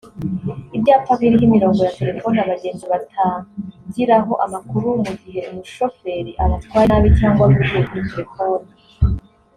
ibyapa 0.75 1.11
biriho 1.19 1.43
imirongo 1.49 1.79
ya 1.87 1.95
telefone 1.99 2.37
abagenzi 2.41 2.85
batangiraho 2.91 4.33
amakuru 4.45 4.87
mu 5.05 5.11
gihe 5.21 5.41
umushoferi 5.51 6.31
abatwaye 6.43 6.85
nabi 6.89 7.09
cyangwa 7.19 7.41
avugiye 7.47 7.81
kuri 7.87 8.03
telefone 8.11 8.67